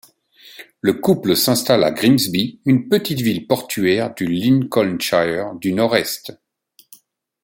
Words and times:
Le 0.79 0.93
couple 0.93 1.35
s’installe 1.35 1.83
à 1.83 1.91
Grimsby, 1.91 2.59
une 2.65 2.89
petite 2.89 3.19
ville 3.21 3.45
portuaire 3.45 4.11
du 4.15 4.25
Lincolnshire 4.25 5.53
du 5.53 5.73
Nord-Est. 5.73 6.35